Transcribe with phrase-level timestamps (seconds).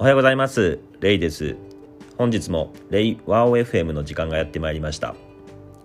[0.00, 0.78] おはようございます。
[1.00, 1.56] レイです。
[2.16, 5.14] 本日もレイワオ FM の時間がやってまいりました。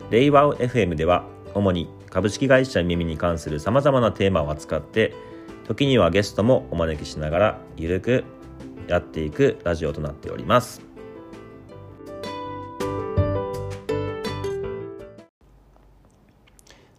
[0.09, 5.13] レイワオ FM では主に株式会社耳に関する様々なテーマを扱って
[5.67, 8.23] 時にはゲストもお招きしながらゆるく
[8.87, 10.81] やっていくラジオとなっております。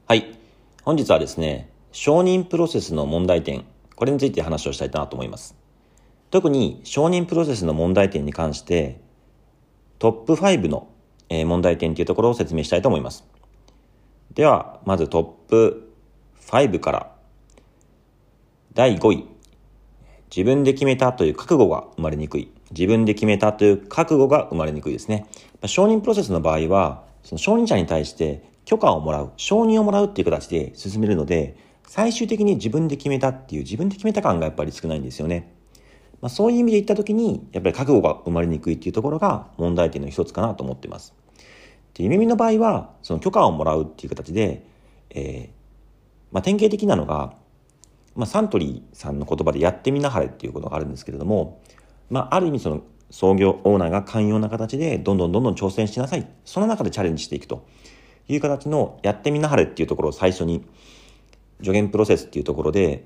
[0.07, 0.39] はい。
[0.83, 5.66] 本日はですね承認プロセスの問題点これについて話をしたいなと思います。
[6.31, 9.01] 特に承認プロセスの問題点に関して、
[9.99, 10.89] トップ5の
[11.31, 13.25] 問題点というところを説明したいと思います。
[14.35, 15.93] では、まずトップ
[16.47, 17.13] 5から、
[18.75, 19.27] 第5位、
[20.35, 22.51] 自分で決めたという覚悟が生まれにくい。
[22.73, 25.27] 自分で決めたという覚悟が生まれにくいですね。
[25.65, 35.55] 承認プロセスの場合は、その承認者に対して許可をもらう、承認をもらうっていう形で進めるので、最終的に自分で決めたっていう自分で決めた感がやっぱり少ないんですよね。
[36.21, 41.15] まあ、そういう意味で言った時に、やっぱり覚悟が生まれにくいっていうところが問題点の一つかなと思ってます。
[41.95, 44.65] で、夢見の場合は、その許可をもらうっていう形で、
[45.11, 45.57] えー、
[46.33, 47.35] まあ、典型的なのが、
[48.15, 51.63] まあ、サントリーさんの言葉でやってみなはれっていうことがあるんですけれども、
[52.11, 56.27] まあ、ある意味その創業オーナーが寛容な形で、どんどんどんどん挑戦しなさい。
[56.45, 57.67] その中でチャレンジしていくと
[58.29, 60.65] いう形のやってみなはれっていうところを最初に、
[61.61, 63.05] 助言プロセスっていうところで、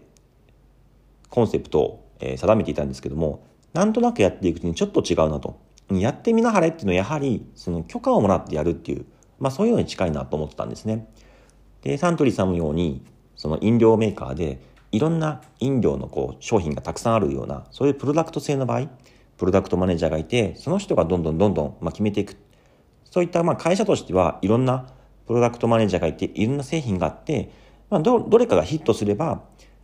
[1.29, 5.61] コンセプトをえ定めていたんですけども、なんとなくやっていくうちにちょっと違うなと。
[5.91, 9.07] やってみなはれっていうのはやはり、その許可をもらってやるっていう、
[9.39, 11.09] まあそういうのに近いなと思ってたんですね。
[11.83, 13.05] で、サントリーさんのように、
[13.37, 14.61] その飲料メーカーで、
[14.93, 18.89] いろんな飲料のこう商品がたくさんあるような、そういうプロダクト性の場合、
[19.37, 22.37] プロダクトマネージャーがいて、その人がどんどんどんどん、ま決めていく。
[23.05, 24.87] そういったまあ会社としてはいろんな
[25.27, 27.51] プロダクトマネージャーがいて、いろんな製品があって、
[27.89, 29.43] まあ、どどれかがヒットすれば、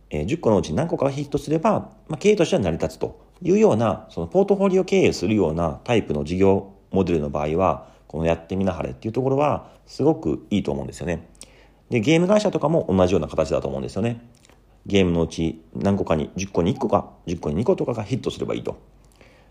[0.09, 11.27] えー、10個のうち何個かがヒットすれば、まあ、経営としては成り立つというような、そのポートフォリオ経営するようなタイプの事業モデルの場合は、このやってみなはれっていうところはすごくいいと思うんですよね。
[11.89, 14.21] で、ゲーム会社とかも同じような形だと思うんですよね。
[14.85, 18.77] ゲームのうち何個かに、10個に1個か、10個に2個とかがヒットすればいいと。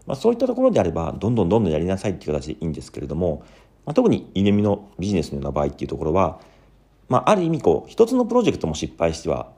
[0.06, 3.42] まあ、そういったところであれば、どんどんどんどんやりなさいっていう形でいいんですけれども、
[3.84, 6.40] まあ、特に夢見のビジネスのような場合っていうところは、
[7.08, 9.52] まあ、ある意味こう、一つのプロジェクトも失敗しては、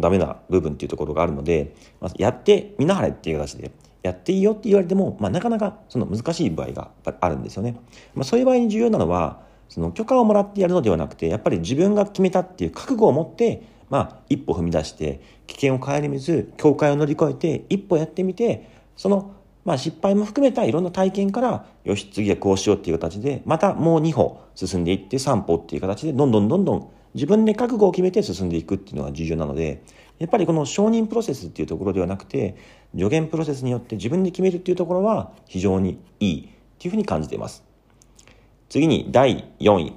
[0.00, 3.72] ダメな部分っていうところがあるので、まあ、やってみなはれっていう形で、
[4.02, 7.80] やっていいよって言われても、まあ、なかなかその難しい場合があるんですよね。
[8.14, 19.32] まあ、そういう場合に重要なのは、その許可をもらってやるのではなくて、やっぱり自分が決めたっていう覚悟を持って、まあ、一歩踏み出して、危険を顧みず、境界を乗り越えて、一歩やってみて、その、
[19.64, 29.82] まあ、失敗も含めたいろんな体験から、よし、次はこうしようっていう形で、またもう2歩進んでいって、3歩っていう形で、どんどんどんどん自分で覚悟を決めて進んでいくっていうのが重要なので、
[30.18, 32.56] やっぱりこの承認プロセスっていうところではなくて、
[32.96, 36.48] 助言プロセスによって自分で決めるっていうところは非常にいいっ
[36.78, 37.64] ていうふうに感じています。
[38.68, 39.92] 次に第4位。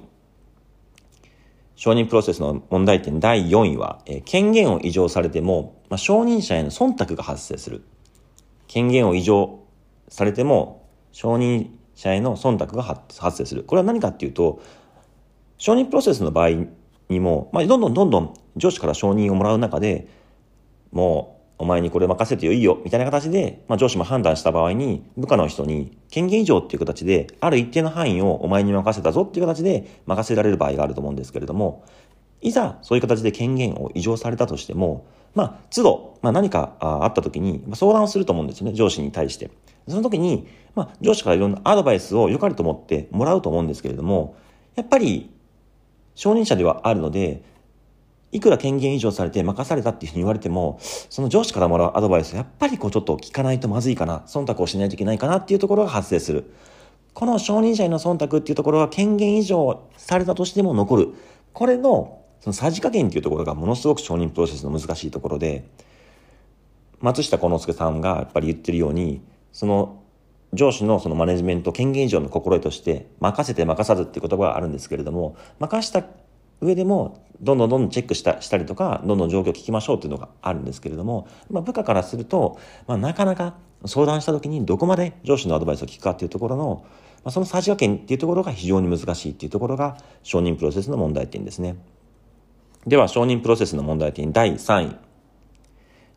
[1.74, 7.82] 承認プロセスの問題点第4位は、え、権限を異常されても、まあ、承認者への忖度が発生する。
[8.72, 9.64] 権限を異常
[10.08, 13.64] されても、承認者への忖度が発生する。
[13.64, 14.62] これは何かっていうと、
[15.58, 16.52] 承認プロセスの場合
[17.10, 20.08] にも、まあ、どんどんどんどん上司から承認をもらう中で、
[20.90, 31.84] もう、お前にこれ任せてよいいよ、みたいな形で、まあ、上司も判断した場合に、部下の人に権限以上っていう形で、ある一定の範囲をお前に任せたぞっていう形で任せられる場合があると思うんですけれども、
[32.40, 39.50] いざそういう形で権限を異常されたとしても、まあ、都度、まあ、何かあった時に相談をすると思うんですよね、上司に対して。
[39.88, 44.36] その時に、まあ、上司からいろんなアドバイスを良かれと思ってもらうと思うんですけれども、
[44.74, 45.30] やっぱり
[46.14, 47.42] 承認者ではあるので、
[48.30, 56.50] いくら権限以上されて任されたっていうふうに言われても、その上司からもらうアドバイスやっぱりこうちょっと聞かないとまずいかな、忖度をしないといけないかなっていうところが発生する。
[57.12, 61.08] この承認者への忖度っていうところは権限以上されたとしても残る。
[61.52, 65.64] これのそのさじ加減っていうところがものすごく承認プロセスの難しいところで、
[67.00, 69.22] 松下幸之助さんがやっぱり言ってるように、
[69.52, 70.02] その
[70.52, 76.04] 上司のそのマネジメント権限以上の心得として、任せて任さずっていう言葉があるんですけれども、任した
[76.60, 82.58] 上でも、どんどんどんどんチェックしたしたりとか、どんどん状況を聞きましょうっていうのがあるんですけれども、まあ、部下からすると、
[82.88, 83.54] まあ、なかなか
[83.86, 86.84] 相談した時にどこまで上司のアドバイスを聞くかっていうところの、
[87.22, 91.76] まあ、そのさじ加減っていうところが非常に難しいっていうところが承認プロセスの問題点ですね。
[92.86, 94.96] では、承認プロセスの問題点第3位。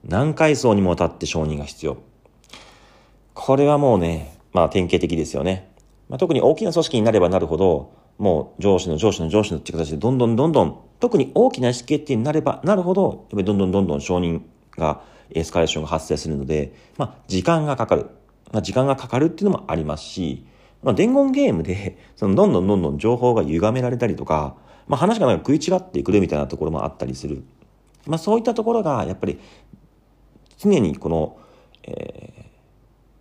[0.04, 1.98] 何階層にもわたって承認が必要。
[3.36, 5.72] これはもうね、まあ典型的ですよね。
[6.10, 14.42] まあ、特に大きな組織になればなるほど、もう上司の上司の上司のって形でどんどんどんどん、特に大きな意思決定になればなるほど、やっぱりどんどんどんどん承認
[14.76, 18.10] が、エスカレーションが発生するので、まあ、時間がかかる。
[18.52, 20.46] まあ、時間がかかるっていうのもありますし、
[20.82, 24.56] まあ、伝言ゲームで、そのどんどんどんどん情報が歪められたりとか、
[24.88, 27.44] まあ、話がなんか食い違ってくるみたいなところもあったりする。
[28.06, 29.40] まあ、そういったところが、やっぱり、
[30.58, 31.38] 常にこの、
[31.84, 32.42] えー、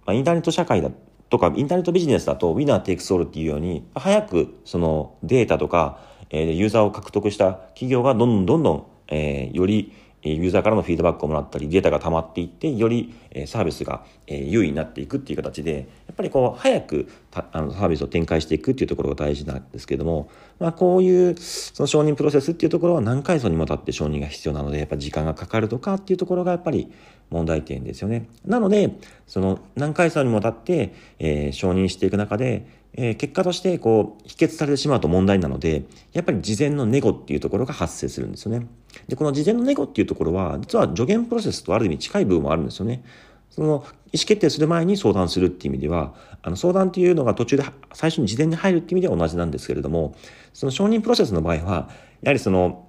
[0.06, 0.90] まあ、インターネット社会だ
[1.30, 5.98] とか、インターネットビジネスだと、ウィナーテイクソールっていうように、早くそのデータとか、
[6.30, 9.92] えー、ユーザーを獲得した企業がどんどんどんどん、えー、より
[10.24, 13.14] ユーザーからのフィードバックをもらったり、データが溜まっていって、より
[13.46, 26.90] サービスが優位になっていくっていう形で、やっぱりこう、早くあのサービスを展開していくっていうところが大事なんですけども、まあ、こういうその承認プロセスっていうところは何回層にもたって承認が必要なので、やっぱ時間がかかるとかっていうところがやっぱり
[27.30, 28.28] 問題点ですよね。
[28.44, 28.92] なので、
[29.26, 32.66] その何回層にもたって、えー、承認していく中で、
[32.96, 38.66] えー、結果としてこう、否決されてしまうと問題なので、やっぱり事前のネゴっていうところが発生するんですよね。
[39.08, 43.02] で、この事前のネゴっていうところは、実は助言プロセスとある意味近い部分もあるんですよね。
[43.50, 50.16] その意思決定する前に相談するっていう意味では、あの相談っていうのが途中で最初に事前に入るっていう意味では同じなんですけれども、
[50.52, 51.88] その承認プロセスの場合は、
[52.22, 52.88] やはりその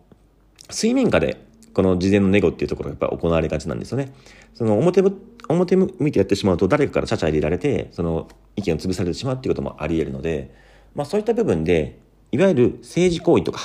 [0.70, 1.44] 水面下で
[1.75, 4.13] この事前のネゴっていうところがやっぱ行われがちなんですよね。
[4.56, 5.04] その表
[5.48, 10.56] 表向いてやってしまうと誰かからちゃちゃ入れられて、その意見を潰されてしまうっていうこともあり得るので、
[10.95, 12.00] まあそういった部分で、
[12.31, 13.60] いわゆる政治行為とか、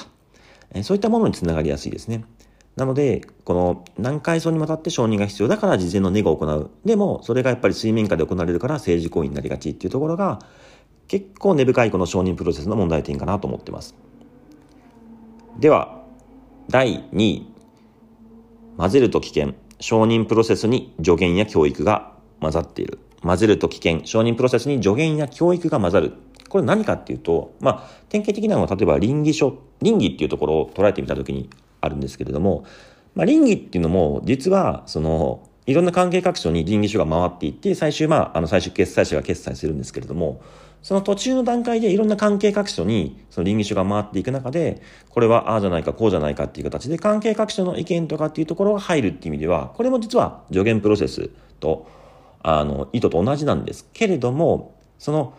[0.83, 2.25] そういったものにつながりやすいですね。
[2.77, 6.71] なので、この何回層にわたって承認が必要だから事前のネゴを行う。
[6.85, 10.41] でも、それがやっぱり水面下で行われるから政治行為になりがちっていうところが、
[11.07, 13.95] 結構根深いこの承認プロセスの問題点かなと思ってます。
[15.59, 16.03] では、
[16.69, 17.50] 第2位。
[18.81, 19.53] 混ぜると危険。
[19.79, 22.99] 承認プロセスに助言や教育が混ざっている。
[23.23, 24.07] 混ぜると危険。
[24.07, 26.15] 承認プロセスに助言や教育が混ざる。
[26.49, 31.51] これ何かっていうと、まあ、典型的なのは例えば倫理書、倫理っていうところを捉えてみたときに
[31.83, 32.65] あるんですけれども、
[33.15, 40.41] まあ、倫理っていうのも、実は、その、いろんな関係各所に倫理書が回っていって、最終、まあ、あの、最終決済者が決済するんですけれども、
[40.83, 44.81] その途中の段階でいろんな関係各所に、その倫理書が回っていく中で、
[45.11, 51.31] これはああじゃないか、こうじゃないかっていう形で、関係各所の意見とかっていうところが入るっていう意味では、これも実は助言プロセス
[51.61, 51.87] と、
[52.43, 55.35] あの、意図と同じなんですけれども、その、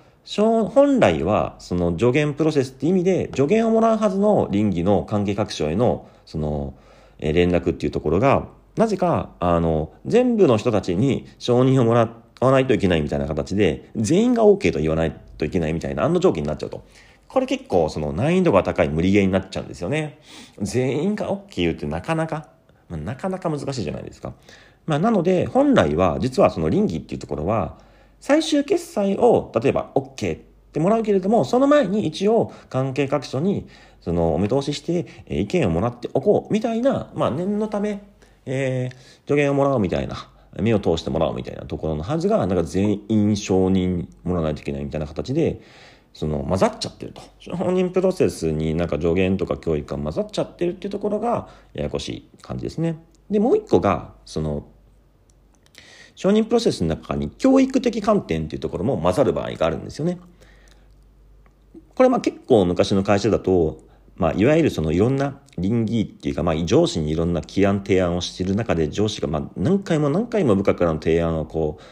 [0.69, 6.75] 本来は、その助言プロセスって意味で、助言をもらうはずの倫理の関係各所への、その、
[7.19, 16.83] 連絡っていうところが、なぜか、あの、全部の人たちに承認をもらってわないといけないみたいな形で、全員が OK と言わないといけないみたいな、安堵条件になっちゃうと。
[17.27, 20.19] これ結構、その難易度が高い無理ゲーになっちゃうんですよね。
[20.59, 22.49] 全員が OK 言うってなかなか、
[22.89, 24.33] まあ、なかなか難しいじゃないですか。
[24.85, 27.77] まあ、なので、本来は、実はその倫理っていうところは、
[28.19, 30.39] 最終決済を、例えば OK っ
[30.71, 33.67] てもらうけれども、その前に一応関係各所に、
[33.99, 38.01] そのお見通しして意見をもらっておこうみたいな、まあ念のため、
[38.45, 38.95] えー、
[39.27, 45.61] 助言をもらうみたいな、目を通してもらうみたいなところのはずが、なんか全員承認もらわないといけないみたいな形で、
[46.13, 47.21] その混ざっちゃってると。
[47.55, 52.99] 本人プロセスになんか助言とか教育が混ざっちゃってるっていうところがややこしい感じですね。
[53.29, 54.65] で、もう一個が、その、
[56.15, 60.19] 承認プロセスの中に教育的観点っていうところも混ざる場合があるんですよね。
[61.95, 63.79] これまあ結構昔の会社だと、
[64.21, 71.83] まあ、いわゆるそのいろんな倫理っていうか、まあ、上司にいろんな起案提案をしている中で上司がまあ何回も何回も部下からの提案をこう、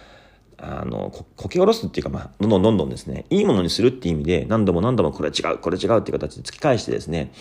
[0.61, 7.31] あの、ここけ下ろすっていうか、まあ、どんどんどんどんですね、いいものにするっていう意味で、何度も何度もこれ違う、これ違うっていう形で突き返してですね、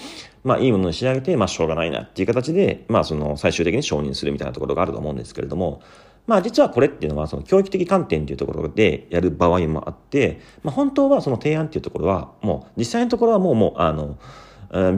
[0.43, 5.83] まあ、いいものに仕上げて、まあ、しょうがないなっていう形で、まあ、その、最終的に承認するみたいなところがあると思うんですけれども、
[6.27, 14.19] まあ実はこれっていうのはその教育的観点っていうところでやる場合もあって、まあ本当はその提案っていうところはもう実際のところはもうもうあの、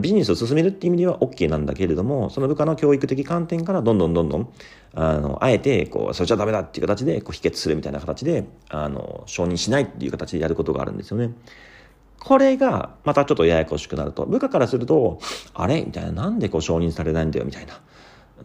[0.01, 4.53] ビジネスを進めるっていう意味では OK なんだけれども、その部下の教育的観点からどんどんどんどん、
[4.93, 11.31] あの、あえて、こう、それじゃダメだっていう形で、こう、否決するみたいな形で、あの、承認しないっていう形でやることがあるんですよね。
[12.19, 15.19] これが、またちょっとややこしくなると、部下からすると、
[15.53, 15.81] あれ？
[15.81, 17.45] みたいな、なんでこう承認されないんだよ？
[17.45, 17.81] みたいな。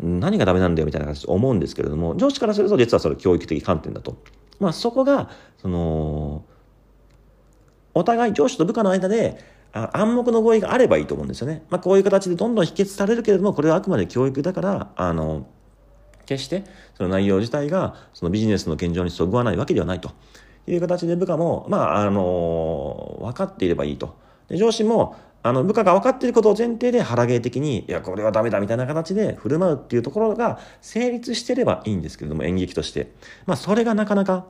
[0.00, 0.86] 何がダメなんだよ？
[0.86, 4.16] みたいな形で思うんですけれども、上司からすると実はそれ教育的観点だと。
[4.60, 5.28] まあそこが、
[5.58, 6.44] その、
[7.92, 9.55] お互い上司と部下の間で
[9.92, 11.64] 暗黙の合意があればいいと思うんですよね。
[11.70, 15.46] まあこういう形でどんどん否決されるけれども、これはあくまで教育だから、あの、
[16.26, 16.64] 決して
[16.94, 20.10] その内容自体がそのビジネスの現状にそぐわないわけではないと
[20.66, 24.16] いう形で部下も、まあ、あの、分かっていればいいと。
[24.48, 33.12] で上司も、あの、部下が分かっていることを前提で腹芸的に、いや、これはダメだみたいな形で振る舞うっていうところが成立してればいいんですけれども、演劇として。
[33.46, 34.46] まあ、それがなかなか、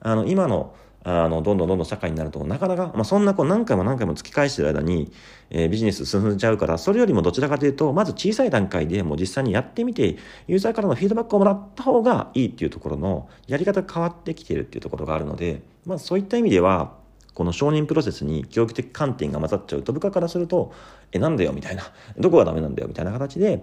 [0.00, 0.74] あの、今の、
[1.08, 5.12] あの、どんどんどんどん社会になると、なかなか、まあ、そんなこう何回も何回も突き返してる間に、
[5.50, 10.16] えー、ビジネス進んじゃうから、それよりもどちらかというと、まず小さい段階でもう実際にやってみて、
[10.48, 16.96] ユーザーからのフィードバックをもらった方がいいっていうところの、やり方が変わってきてるっていうところがあるので、まあ、そういった意味では、
[17.36, 20.72] この承認プロセスに教育的観点が混ざっちゃうと部下からすると、
[21.12, 21.82] え、なんだよみたいな、
[22.16, 23.62] どこがダメなんだよみたいな形で、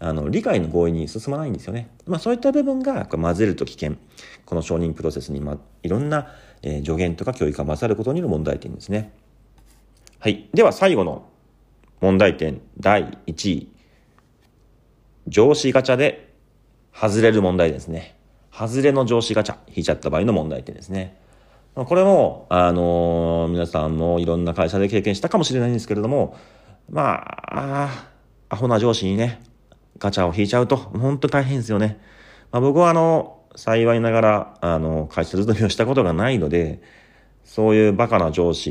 [0.00, 1.88] あの、理解の合意に進まないんですよね。
[2.04, 3.94] まあそういった部分が混ぜると危険。
[4.44, 9.12] この承認プロセスに、ま、いろんな、えー、助言とか教育が混ざることによる問題点ですね。
[10.18, 10.48] はい。
[10.52, 11.24] では最後の
[12.00, 13.68] 問題点第1位。
[15.28, 16.34] 上司ガチャで
[16.92, 18.16] 外れる問題ですね。
[18.52, 21.21] 外れの上司ガチャ引いちゃった場合の問題点ですね。
[21.74, 26.36] これも、あのー、皆さんもいろんな会社で経験したかもしれないんですけれども、
[26.90, 28.06] まあ、
[28.50, 29.40] アホな上司にね、
[29.98, 31.98] ガチャを引いちゃうと、本当大変ですよね。
[32.50, 36.82] まあ、僕はあの、幸いながら、あの、会社勤めをしたことがないので、
[37.44, 38.70] そういうバカな上司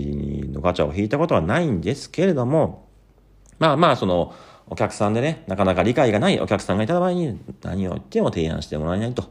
[0.52, 2.88] のガチャを引いたことはないんですけれども、
[3.58, 4.34] まあまあ、その、
[4.68, 9.24] お客さんでね、なかなか理解がないお客さんがいた場合に何を言っても提案してもらえないと。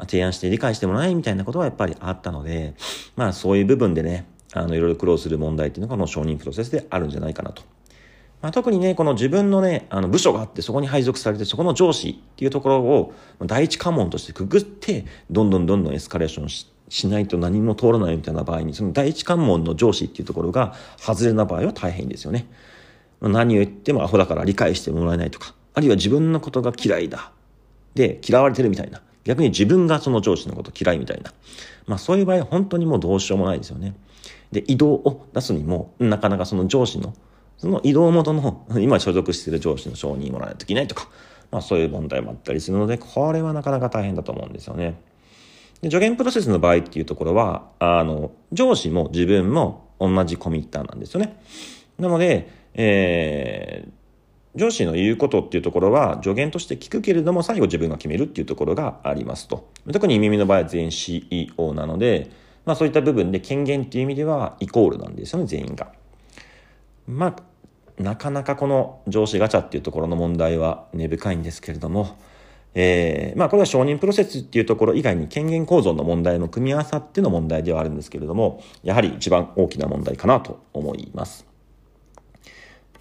[0.00, 2.74] 提案して理解してもらえみたいなことはやっぱりあったので、
[3.16, 7.62] まあそういう部分でね、あの、いろいろ苦労する問題っていうのがこの承認プロセスであるんじゃないかなと。
[8.42, 13.14] まあ、特にね、この自分のね、あの部署があって、そこに配属されて、そこの上司っていうところを
[13.46, 22.46] 第一関門としてくぐって、どんどんどんどんエスカレーションししないと何も通らないみたいな場合に、その第一関門の上司っていうところが外れな場合は大変ですよね。
[23.20, 27.32] 何を言ってもアホだから理解してもらえないとか、あるいは自分のことが嫌いだ。
[27.94, 29.00] で、嫌われてるみたいな。
[29.24, 31.32] 逆に自分がその上司のこと嫌いみたいな。
[31.86, 33.94] まあそういう場合本当にもうどうしようもないですよね。
[34.52, 37.14] で、移動を出すにも、なかなかその上司の、
[37.58, 41.08] その移動元の、今所属している上司の承認もらわないといけないとか、
[41.50, 45.00] まあそういう問題もあったりするので、これはなかなか大変だと思うんですよね。
[45.82, 51.38] で助言プロセスの場合っていうところは、あの、上司も自分も同じコミッターなんですよね。
[51.98, 53.90] なので、えー、
[54.56, 59.68] 上司の言うことっていうところは助言として聞くけれども最後自分が決めるっていうところがありますと。
[59.92, 62.30] 特に耳の場合は全 CEO なので、
[62.64, 65.92] まあそういった部分で権限っていう意味ではイコールなんですよね、全員が。
[67.06, 67.36] ま
[67.98, 72.16] あ、なかなかこの上司ガチャっていうところの問題は根深いんですけれども、
[72.74, 81.46] えー、まあこれは承認プロセスっていうところ以外に権限構造の問題の組み合わさっての問題ではあるんですけれども、やはり一番大きな問題かなと思います。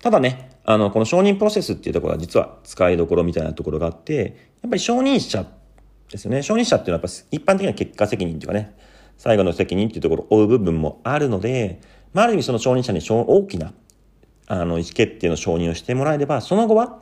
[0.02, 5.46] ただね、あの、この承認プロセスっていうところは実は使いどころみたいなところがあって、やっぱり承認者
[6.10, 6.42] ですよね。
[6.42, 8.76] 承認者っていうのはやっぱ一般的な結果責任っていうかね、
[9.18, 11.82] 最後の責任っていうところを負う部分もあるので、
[12.14, 13.74] まあ、ある意味その承認者に大きな、
[14.48, 17.02] あの、意思決定の承認をしてもらえれば、その後は、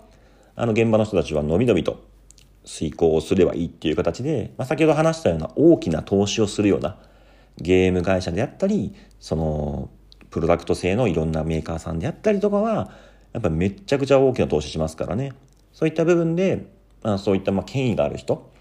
[0.56, 2.04] あの、現場の人たちはのびのびと
[2.66, 6.98] 遂行をすればいいっていう形で、まあ、先ほど話したような大きな投資をするような
[7.58, 9.90] ゲーム会社であったり、その、
[10.30, 12.92] プロダクト製のいろんなメーカーさんであったりとかは、
[13.34, 15.34] やっぱめちゃくちゃ大きな投資しますからね。
[15.74, 16.68] そういった部分で、
[17.04, 18.52] まあ、そういったまあ権威がある人、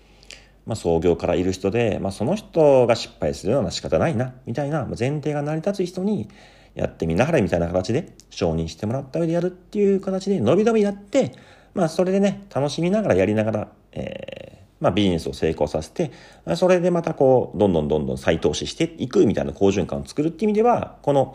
[0.66, 6.28] まあ、創業からいる人で、まあ、その人が失敗するような仕方ないな、みたいな前提が成り立つ人に、
[6.74, 11.32] やってみなはれみたいな形で承認してもらった上でやるっていう形で伸び伸びやって、
[11.74, 16.12] まあそれでね、楽しみながらやりながら、えー、まあビジネスを成功させて、
[16.56, 21.34] それでまたこう、どんどんどんどん再投資していくみたいな好循環を作るっていう意味では、この、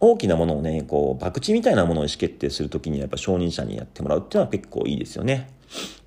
[0.00, 5.50] 大きなものをね、こう、博打みたいなものを意思決定するときにやっぱ承認者にやってもらうっていうのは結構いいですよね。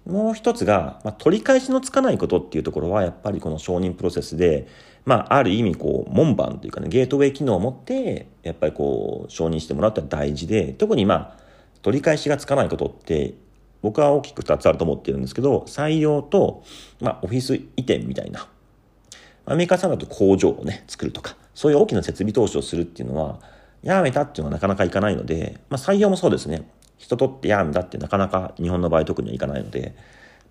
[0.05, 4.67] もう一つが、まあ、取り返しのつかないことっていうところは、やっぱりこの承認プロセスで、
[5.05, 11.37] まあ、ある意味、こう、門番というかね、ゲートウェイ機能を持って、やっぱりこう、承認してもらうって大事で、特にまあ、
[11.81, 13.33] 取り返しがつかないことって、
[13.81, 16.63] 僕は大きく2つあると思ってるんですけど、採用と、
[16.99, 18.47] まあ、オフィス移転みたいな。
[19.45, 23.39] アメリカさんだと工場をね、作るとか、そういう大きな設備投資をするっていうのは、
[23.83, 26.69] やめたっていうのはなかなかいかないので、まあ、採用もそうですね。
[26.97, 29.95] 人とってやめたってなかなか日本の場合特にはいかないので、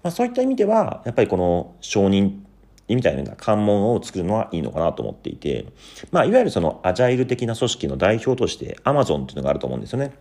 [0.02, 2.40] まあ、そういった意味では、やっぱりこの承認
[2.88, 5.66] みたいな関門を作るのはいいのかなと思っていて、
[6.10, 10.12] まあ、いわゆるそのアジャイル的な組織の代表として Amazon っていうのがあると思うんですよね。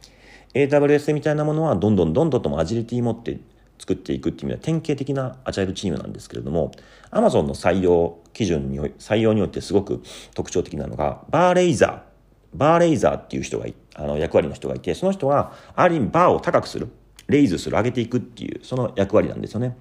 [0.54, 3.40] AWS みたいなものはどんどんどんどんともアジリティ持って
[3.80, 6.72] 作っていくっていう意味では典型的なアジャイルチームなんですけれども、
[7.12, 10.04] Amazon の採用基準に、採用によってすごく
[10.36, 12.09] 特徴的なのが、バーレイザー
[12.54, 13.66] バーレイザーっていう人が
[13.96, 16.90] あの役割の人がいて、その人は、ある意味バーを高くする、
[17.28, 19.78] レイズする、上げていくっていう、その役割なんですよね。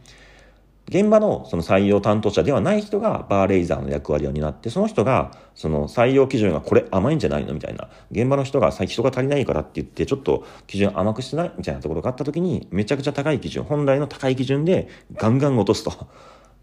[0.88, 7.90] 現場のその採用担当者ではない人がバーレイザーの役割を担って、その人がその採用基準がこれ甘いんじゃないのみたいな。
[8.10, 16.08] 現場の人が人が足りないからって言って、ちょっと基準甘くしてないみたいなところがあった時に、めちゃくちゃ高い基準、本来の高い基準でガンガン落とすと。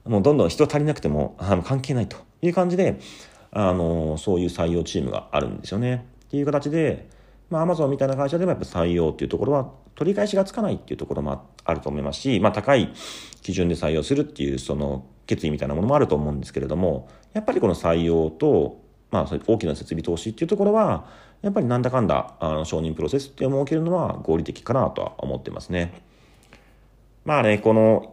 [0.06, 3.00] もうどんどん人足りなくても、あの関係ないという感じで、
[3.58, 6.06] あの、そういう採用チームがあるんですよね。
[6.26, 7.08] っていう形で、
[7.50, 12.94] まあ、アマゾンみたいな会社でもやっぱ採用っていうところは取り返しがつかないっていうところもあると思いますし、まあ、高い
[13.42, 21.08] 基準で採用するっていうその決意みたいなものもあると思うんですけれども、やっぱりこの採用と、まあ、大きな設備投資っていうところは、
[21.42, 25.94] やっぱりなんだかんだあの承認プロセスっていうのを設けるのは合理的かなとは思ってますね。
[27.24, 28.12] まあね、この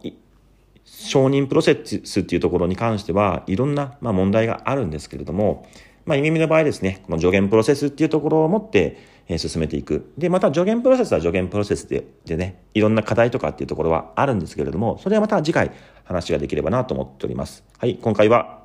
[0.83, 5.67] 承認プロセスっていうところに関してはいろんな、まあ、問題があるんですけれども、
[6.05, 10.11] まあ、意味の場合ですね、この助言プロセスっていうところを持って、え進めていく。
[10.17, 15.71] で、また助言プロセスは助言プロセスででね、いろんな課題とかっていうところはあるんですけれども、それはまた次回
[16.03, 17.63] 話ができればなと思っております。
[17.77, 18.63] はい、今回は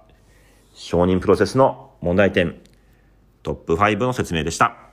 [0.74, 2.60] 承認プロセスの問題点
[3.42, 4.87] トップ5の説明でした。